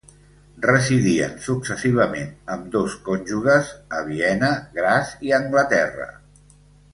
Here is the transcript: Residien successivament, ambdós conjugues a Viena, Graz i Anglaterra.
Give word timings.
Residien 0.65 1.35
successivament, 1.47 2.31
ambdós 2.55 2.95
conjugues 3.09 3.69
a 3.99 4.01
Viena, 4.09 4.51
Graz 4.79 5.13
i 5.29 5.37
Anglaterra. 5.41 6.11